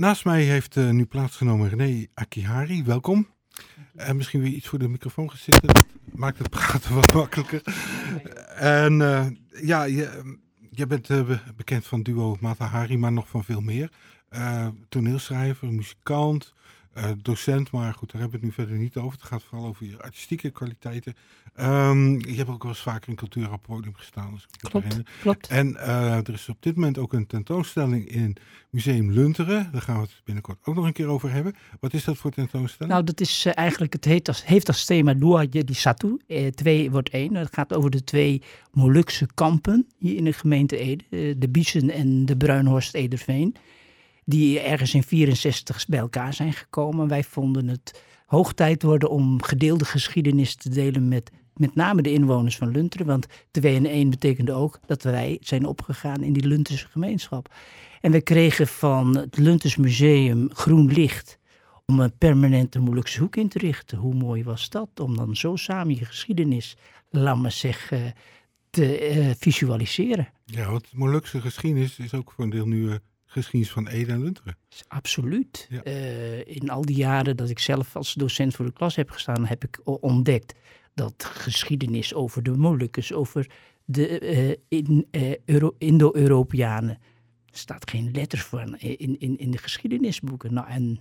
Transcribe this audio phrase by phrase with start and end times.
[0.00, 2.84] Naast mij heeft uh, nu plaatsgenomen René Akihari.
[2.84, 3.28] Welkom.
[3.94, 5.66] En misschien weer iets voor de microfoon gezitten.
[5.66, 5.84] Dat
[6.14, 7.62] maakt het praten wat makkelijker.
[8.54, 9.26] En uh,
[9.62, 10.32] ja, je,
[10.70, 13.90] je bent uh, bekend van duo Matahari, maar nog van veel meer.
[14.88, 16.54] toneelschrijver, muzikant,
[16.96, 19.12] uh, docent, maar goed, daar hebben we het nu verder niet over.
[19.12, 21.14] Het gaat vooral over je artistieke kwaliteiten.
[21.60, 24.32] Um, je hebt ook wel eens vaker in cultuurrappodium gestaan.
[24.32, 25.48] Als ik klopt, klopt.
[25.48, 28.36] En uh, er is op dit moment ook een tentoonstelling in
[28.70, 29.68] Museum Lunteren.
[29.72, 31.54] Daar gaan we het binnenkort ook nog een keer over hebben.
[31.80, 32.92] Wat is dat voor tentoonstelling?
[32.92, 36.20] Nou, dat is uh, eigenlijk, het heet als, heeft als thema Dua di Satu.
[36.54, 37.34] twee wordt één.
[37.34, 41.38] Het gaat over de twee Molukse kampen hier in de gemeente Ede.
[41.38, 43.56] de Biesen en de Bruinhorst Ederveen
[44.30, 47.08] die ergens in 64 bij elkaar zijn gekomen.
[47.08, 52.12] Wij vonden het hoog tijd worden om gedeelde geschiedenis te delen met met name de
[52.12, 53.06] inwoners van Lunteren.
[53.06, 57.54] Want 2 en 1 betekende ook dat wij zijn opgegaan in die Lunterse gemeenschap.
[58.00, 61.38] En we kregen van het Lunters Museum groen licht
[61.86, 63.98] om een permanente Molukse hoek in te richten.
[63.98, 64.88] Hoe mooi was dat?
[65.00, 66.76] Om dan zo samen je geschiedenis,
[67.10, 68.14] laat maar zeggen,
[68.70, 70.28] te uh, visualiseren.
[70.44, 72.94] Ja, want Molukse geschiedenis is ook voor een deel nu uh,
[73.30, 74.56] geschiedenis van Ede en Lunteren.
[74.88, 75.68] Absoluut.
[75.84, 79.46] Uh, in al die jaren dat ik zelf als docent voor de klas heb gestaan,
[79.46, 80.54] heb ik ontdekt
[80.94, 83.50] dat geschiedenis over de Molukkers, over
[83.84, 84.20] de
[84.68, 86.98] uh, in, uh, Indo-Europeanen,
[87.50, 90.54] staat geen letter van in, in, in de geschiedenisboeken.
[90.54, 91.00] Nou, en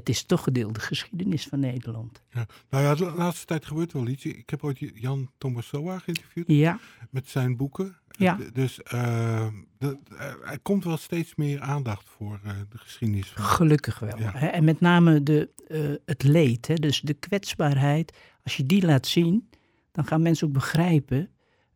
[0.00, 2.22] het is toch gedeelde geschiedenis van Nederland.
[2.30, 2.46] Ja.
[2.70, 4.24] Nou ja, de laatste tijd gebeurt wel iets.
[4.24, 6.78] Ik heb ooit Jan Thomas Soa geïnterviewd ja.
[7.10, 7.96] met zijn boeken.
[8.10, 8.38] Ja.
[8.52, 9.46] Dus uh,
[9.78, 9.98] de,
[10.44, 13.28] er komt wel steeds meer aandacht voor uh, de geschiedenis.
[13.28, 13.44] Van...
[13.44, 14.18] Gelukkig wel.
[14.18, 14.32] Ja.
[14.34, 14.46] Hè?
[14.46, 16.74] En met name de, uh, het leed, hè?
[16.74, 18.16] dus de kwetsbaarheid.
[18.44, 19.48] Als je die laat zien,
[19.92, 21.30] dan gaan mensen ook begrijpen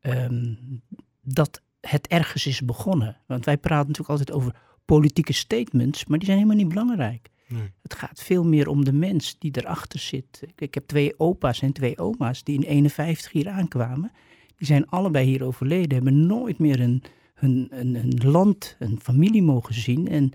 [0.00, 0.82] um,
[1.22, 3.16] dat het ergens is begonnen.
[3.26, 7.28] Want wij praten natuurlijk altijd over politieke statements, maar die zijn helemaal niet belangrijk.
[7.48, 7.70] Nee.
[7.82, 10.42] Het gaat veel meer om de mens die erachter zit.
[10.56, 14.12] Ik, heb twee opa's en twee oma's die in 51 hier aankwamen.
[14.56, 17.02] Die zijn allebei hier overleden, hebben nooit meer een,
[17.34, 20.08] een, een, een land, een familie mogen zien.
[20.08, 20.32] En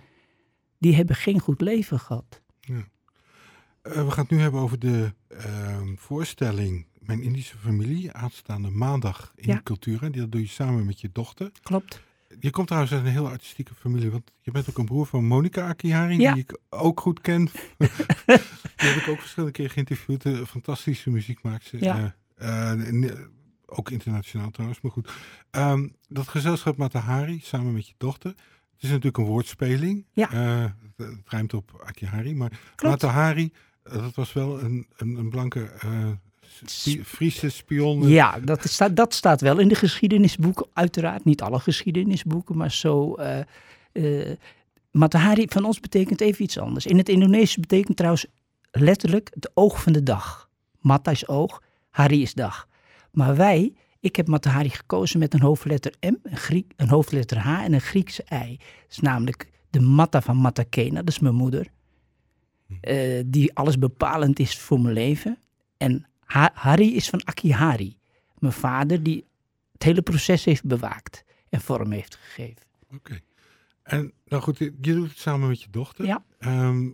[0.77, 2.41] die hebben geen goed leven gehad.
[2.59, 2.73] Ja.
[2.75, 9.33] Uh, we gaan het nu hebben over de uh, voorstelling Mijn Indische Familie, aanstaande maandag
[9.35, 9.61] in Ja.
[9.63, 10.09] Cultura.
[10.09, 11.51] Die doe je samen met je dochter.
[11.61, 12.01] Klopt.
[12.39, 15.25] Je komt trouwens uit een heel artistieke familie, want je bent ook een broer van
[15.25, 16.33] Monica Akihari, Ja.
[16.33, 17.45] die ik ook goed ken.
[17.77, 17.89] die
[18.89, 20.23] heb ik ook verschillende keer geïnterviewd.
[20.23, 21.77] Een fantastische muziek maakt ze.
[21.79, 22.15] Ja.
[22.35, 23.19] Eh, eh,
[23.65, 25.11] ook internationaal trouwens, maar goed.
[25.51, 28.29] Ehm, dat gezelschap Matahari, samen met je dochter.
[28.73, 30.05] Het is natuurlijk een woordspeling.
[30.13, 30.31] Ja.
[30.31, 33.01] Eh, het, rijmt op Akihari, maar Klopt.
[33.01, 33.51] Matahari,
[33.83, 35.71] eh, dat was wel een, een, een blanke
[37.03, 38.07] Friese spion.
[38.07, 40.65] Ja, dat, is, dat staat wel in de geschiedenisboeken.
[40.73, 43.13] Uiteraard niet alle geschiedenisboeken, maar zo.
[43.15, 43.39] eh
[43.93, 44.35] eh,
[44.91, 46.85] Matahari van ons betekent even iets anders.
[46.85, 48.25] In het Indonesisch betekent trouwens
[48.71, 50.49] letterlijk het oog van de dag.
[50.79, 52.67] Mata is oog, Hari is dag.
[53.11, 57.63] Maar wij, ik heb Matahari gekozen met een hoofdletter M, een, Griek, een hoofdletter H
[57.63, 58.57] en een Griekse I.
[58.57, 61.67] Dat is namelijk de Matta van Matakena, dat is mijn moeder.
[62.81, 65.37] eh, die alles bepalend is voor mijn leven.
[65.77, 67.97] En Ha- Hari is van Akihari,
[68.37, 69.25] mijn vader, die
[69.71, 72.63] het hele proces heeft bewaakt en vorm heeft gegeven.
[72.93, 73.19] Oké.
[73.83, 76.05] En nou goed, je doet het samen met je dochter.
[76.05, 76.23] Ja.
[76.39, 76.89] Ehm,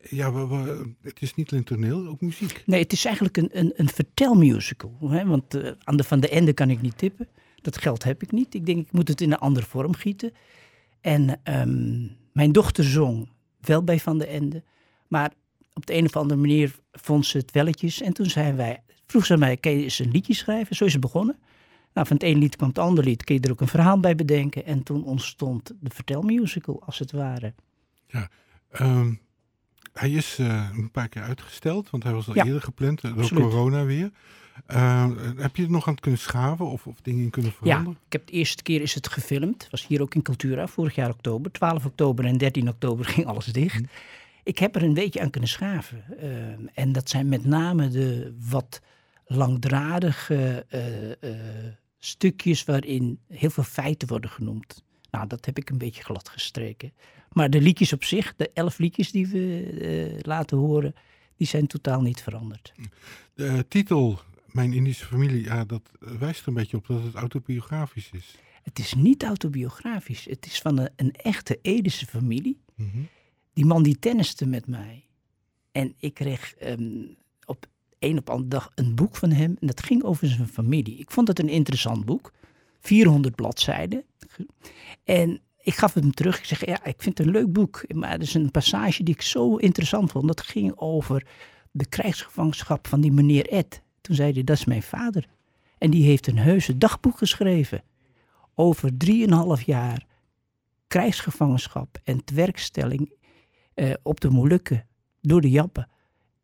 [0.00, 2.62] ja, we, we- het is niet alleen toneel, ook muziek.
[2.66, 4.96] Nee, het is eigenlijk een, een, een vertelmusical.
[5.00, 5.24] Hè?
[5.26, 7.28] Want eh, aan de Van de Ende kan ik niet tippen.
[7.60, 8.54] Dat geld heb ik niet.
[8.54, 10.32] Ik denk, ik moet het in een andere vorm gieten.
[11.00, 13.28] En ehm, mijn dochter zong
[13.60, 14.62] wel bij Van de Ende.
[15.08, 15.32] Maar
[15.74, 18.00] op de een of andere manier vond ze het welletjes.
[18.00, 20.76] En toen zijn wij, vroeg ze mij, kan je eens een liedje schrijven?
[20.76, 21.36] Zo is het begonnen.
[21.94, 23.24] Nou, van het ene lied kwam het andere lied.
[23.24, 24.64] Kun je er ook een verhaal bij bedenken?
[24.66, 27.54] En toen ontstond de vertelmusical, als het ware.
[28.70, 29.12] Ehm,
[29.92, 33.10] hij is eh, een paar keer uitgesteld, want hij was al Ja, eerder gepland, eh,
[33.10, 33.42] door absoluut.
[33.42, 34.10] corona weer.
[34.66, 37.92] Eh, heb je er nog aan kunnen schaven of, of dingen in kunnen veranderen?
[37.92, 39.68] Ja, ik heb de eerste keer is het gefilmd.
[39.70, 41.52] Was hier ook in Cultura, vorig jaar oktober.
[41.52, 43.76] 12 oktober en 13 oktober ging alles dicht.
[43.76, 43.84] Hm.
[44.42, 46.04] Ik heb er een beetje aan kunnen schaven.
[46.18, 48.80] Ehm, en dat zijn met name de wat
[49.26, 54.84] langdradige eh, eh, stukjes waarin heel veel feiten worden genoemd.
[55.10, 56.92] Nou, dat heb ik een beetje glad gestreken.
[57.32, 60.94] Maar de liedjes op zich, de elf liedjes die we eh, laten horen,
[61.36, 62.72] die zijn totaal niet veranderd.
[63.34, 68.10] De titel, Mijn Indische Familie, ja, dat wijst er een beetje op dat het autobiografisch
[68.12, 68.36] is.
[68.62, 70.24] Het is niet autobiografisch.
[70.24, 72.60] Het is van een, een echte Edische familie.
[72.74, 72.98] Mhm.
[73.52, 75.04] Die man die tenniste met mij.
[75.72, 77.04] En ik kreeg ehm,
[77.44, 77.66] op
[77.98, 79.56] een op andere dag een boek van hem.
[79.60, 80.96] En dat ging over zijn familie.
[80.96, 82.32] Ik vond het een interessant boek.
[82.80, 84.04] 400 bladzijden.
[85.04, 86.38] En ik gaf het hem terug.
[86.38, 87.94] Ik zeg, ja, ik vind het een leuk boek.
[87.94, 90.26] Maar er is een passage die ik zo interessant vond.
[90.26, 91.26] Dat ging over
[91.70, 93.82] de krijgsgevangenschap van die meneer Ed.
[94.00, 95.28] Toen zei hij, dat is mijn vader.
[95.78, 97.82] En die heeft een heuse dagboek geschreven.
[98.54, 100.06] Over drieënhalf jaar
[100.86, 103.12] krijgsgevangenschap en twerkstelling
[103.74, 104.86] uh, op de Molukken
[105.20, 105.88] door de Jappen.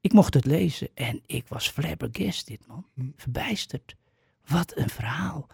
[0.00, 2.86] Ik mocht het lezen en ik was flabbergasted, man.
[2.94, 3.10] Hm.
[3.16, 3.96] Verbijsterd.
[4.46, 5.48] Wat een verhaal.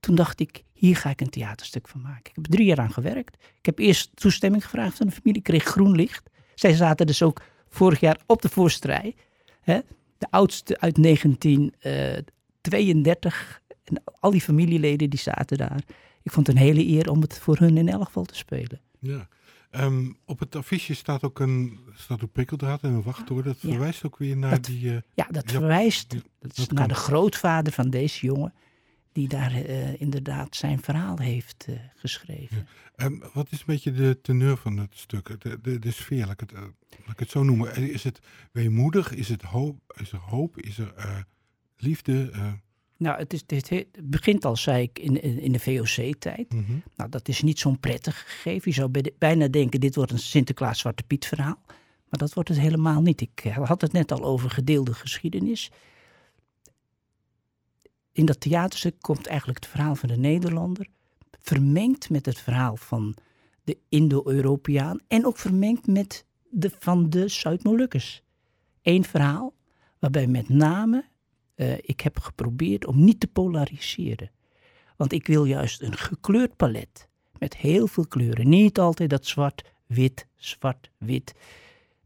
[0.00, 2.30] Toen dacht ik, hier ga ik een theaterstuk van maken.
[2.30, 3.34] Ik heb drie jaar aan gewerkt.
[3.34, 6.30] Ik heb eerst toestemming gevraagd van de familie, kreeg groen licht.
[6.54, 9.14] Zij zaten dus ook vorig jaar op de voorstrij.
[9.60, 9.80] Hè?
[10.18, 13.60] De oudste uit 1932.
[13.68, 15.82] Eh, en al die familieleden die zaten daar.
[16.22, 18.80] Ik vond het een hele eer om het voor hun in elk geval te spelen.
[18.98, 19.28] Ja.
[19.76, 23.44] Um, op het affiche staat ook een, staat een prikkeldraad en een wachttoren.
[23.44, 24.84] Dat verwijst ook weer naar die...
[24.84, 28.54] Uh, ja, dat verwijst dat naar de grootvader van deze jongen
[29.12, 32.66] die daar uh, inderdaad zijn verhaal heeft uh, geschreven.
[32.96, 33.04] Ja.
[33.04, 36.40] Um, wat is een beetje de teneur van het stuk, de, de, de sfeer, laat
[36.42, 36.52] ik, het,
[36.90, 37.76] laat ik het zo noemen.
[37.76, 38.20] Is het
[38.52, 41.24] weemoedig, is, het hoop, is er hoop, is er
[41.76, 42.30] liefde?
[43.00, 46.52] Nou, het, is, het begint al, zei ik, in, in de VOC-tijd.
[46.52, 46.82] Mm -hmm.
[46.96, 48.70] Nou, dat is niet zo'n prettig gegeven.
[48.70, 51.58] Je zou bijna denken, dit wordt een Sinterklaas-Zwarte Piet verhaal.
[52.08, 53.20] Maar dat wordt het helemaal niet.
[53.20, 55.70] Ik had het net al over gedeelde geschiedenis
[58.12, 60.86] in dat theaterstuk komt eigenlijk het verhaal van de Nederlander
[61.30, 63.14] vermengd met het verhaal van
[63.64, 68.22] de Indo-Europeaan en ook vermengd met de van de Zuid-Molukkers.
[68.82, 69.54] Eén verhaal
[69.98, 71.04] waarbij met name
[71.60, 74.30] uh, ik heb geprobeerd om niet te polariseren.
[74.96, 77.08] Want ik wil juist een gekleurd palet
[77.38, 78.48] met heel veel kleuren.
[78.48, 81.34] Niet altijd dat zwart-wit, zwart-wit.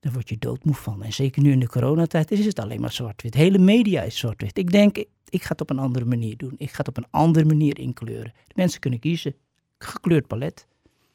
[0.01, 1.03] Daar word je doodmoe van.
[1.03, 3.35] En zeker nu in de coronatijd is het alleen maar zwart-wit.
[3.35, 4.59] Hele media is zwart-wit.
[4.59, 4.97] Ik denk,
[5.29, 6.55] ik ga het op een andere manier doen.
[6.57, 8.33] Ik ga het op een andere manier inkleuren.
[8.55, 9.35] Mensen kunnen kiezen.
[9.79, 10.67] Gekleurd palet.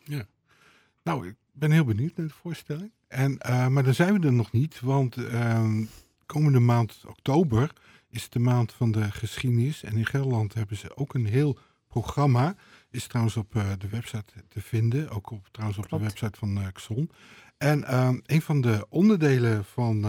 [0.04, 0.26] Ja.
[1.04, 2.92] Nou, ik ben heel benieuwd naar de voorstelling.
[3.08, 5.78] En, uh, maar dan zijn we er nog niet, want uh,
[6.26, 7.74] komende maand oktober
[8.10, 9.84] is de maand van de geschiedenis.
[9.84, 11.58] En in Gelderland hebben ze ook een heel
[11.88, 12.56] programma.
[12.90, 15.10] Is trouwens op uh, de website te vinden.
[15.10, 16.04] Ook op, trouwens op Klopt.
[16.04, 17.12] de website van uh, Xon.
[17.58, 20.02] En ehm, een van de onderdelen van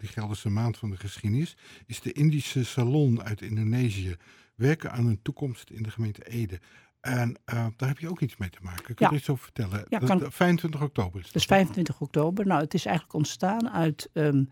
[0.00, 1.56] de Gelderse Maand van de Geschiedenis,
[1.86, 4.16] is de Indische Salon uit Indonesië.
[4.54, 6.60] Werken aan een toekomst in de gemeente Ede.
[7.00, 8.84] En uh, daar heb je ook iets mee te maken.
[8.84, 9.18] Kun je ja.
[9.18, 9.84] iets over vertellen?
[9.88, 10.32] Ja, dat, kan...
[10.32, 11.32] 25 oktober is het.
[11.32, 12.46] Dus 25 oktober.
[12.46, 14.48] Nou, het is eigenlijk ontstaan uit um,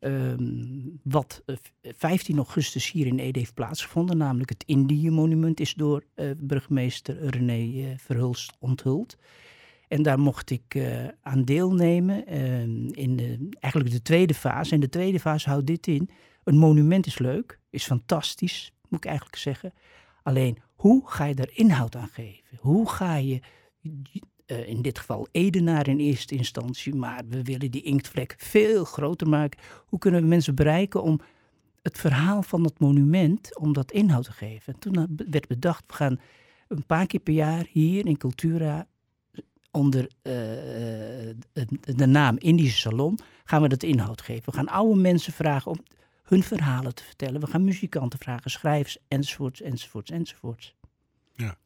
[0.00, 1.42] um, wat
[1.82, 4.16] 15 augustus hier in Ede heeft plaatsgevonden.
[4.16, 9.18] Namelijk het Indië-monument is door uh, burgemeester René uh, Verhulst onthuld.
[9.88, 10.78] En daar mocht ik
[11.22, 12.60] aan deelnemen uh,
[12.90, 14.74] in de, eigenlijk de tweede fase.
[14.74, 16.10] En de tweede fase houdt dit in.
[16.44, 19.72] Een monument is leuk, is fantastisch, moet ik eigenlijk zeggen.
[20.22, 22.58] Alleen, hoe ga je daar inhoud aan geven?
[22.58, 23.40] Hoe ga je,
[24.46, 29.28] uh, in dit geval Edenaar in eerste instantie, maar we willen die inktvlek veel groter
[29.28, 29.60] maken.
[29.86, 31.20] Hoe kunnen we mensen bereiken om
[31.82, 34.72] het verhaal van het monument, om dat inhoud te geven?
[34.72, 36.20] En toen werd bedacht, we gaan
[36.68, 38.86] een paar keer per jaar hier in Cultura
[39.70, 40.32] onder uh,
[41.96, 44.44] de naam Indische Salon gaan we dat inhoud geven.
[44.44, 45.78] We gaan oude mensen vragen om
[46.22, 47.40] hun verhalen te vertellen.
[47.40, 50.74] We gaan muzikanten vragen, schrijvers, enzovoorts, enzovoorts, enzovoorts.
[51.34, 51.58] Ja,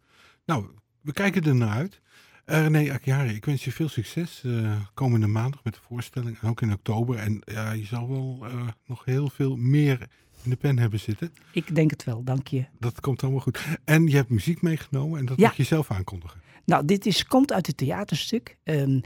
[0.45, 0.67] nou,
[1.01, 2.01] we kijken er naar uit.
[2.47, 6.39] Uh, René Akjari, ik wens je veel succes uh, komende maandag met de voorstelling.
[6.41, 7.17] En ook in oktober.
[7.17, 10.09] En ja, je zal wel uh, nog heel veel meer
[10.43, 11.33] in de pen hebben zitten.
[11.53, 12.67] Ik denk het wel, dank je.
[12.79, 13.67] Dat komt allemaal goed.
[13.85, 15.47] En je hebt muziek meegenomen en dat ja.
[15.47, 16.41] mag je zelf aankondigen.
[16.65, 18.57] Nou, dit is, komt uit het theaterstuk.
[18.65, 19.01] Um,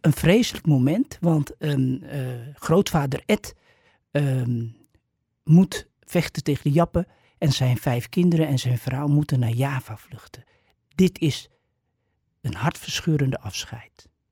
[0.00, 3.54] een vreselijk moment, want um, uh, grootvader Ed
[4.10, 4.76] um,
[5.44, 7.06] moet vechten tegen de Jappen
[7.38, 10.44] en zijn vijf kinderen en zijn vrouw moeten naar Java vluchten.
[10.94, 11.50] Dit is
[12.46, 14.08] een hartverscheurende afscheid.